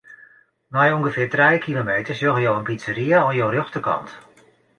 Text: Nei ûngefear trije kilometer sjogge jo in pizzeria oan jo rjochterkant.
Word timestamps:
Nei 0.77 0.89
ûngefear 0.97 1.29
trije 1.35 1.59
kilometer 1.65 2.15
sjogge 2.17 2.43
jo 2.45 2.53
in 2.61 2.67
pizzeria 2.71 3.19
oan 3.27 3.37
jo 3.41 3.47
rjochterkant. 3.53 4.09